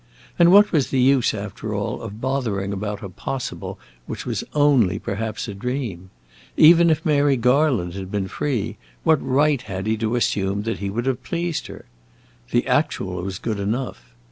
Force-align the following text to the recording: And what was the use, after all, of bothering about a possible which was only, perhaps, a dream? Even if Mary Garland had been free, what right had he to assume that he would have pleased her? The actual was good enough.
And 0.39 0.51
what 0.51 0.71
was 0.71 0.89
the 0.89 0.99
use, 0.99 1.31
after 1.31 1.75
all, 1.75 2.01
of 2.01 2.19
bothering 2.19 2.73
about 2.73 3.03
a 3.03 3.09
possible 3.09 3.77
which 4.07 4.25
was 4.25 4.43
only, 4.55 4.97
perhaps, 4.97 5.47
a 5.47 5.53
dream? 5.53 6.09
Even 6.57 6.89
if 6.89 7.05
Mary 7.05 7.37
Garland 7.37 7.93
had 7.93 8.09
been 8.09 8.27
free, 8.27 8.77
what 9.03 9.21
right 9.21 9.61
had 9.61 9.85
he 9.85 9.95
to 9.97 10.15
assume 10.15 10.63
that 10.63 10.79
he 10.79 10.89
would 10.89 11.05
have 11.05 11.21
pleased 11.21 11.67
her? 11.67 11.85
The 12.49 12.65
actual 12.65 13.21
was 13.21 13.37
good 13.37 13.59
enough. 13.59 14.03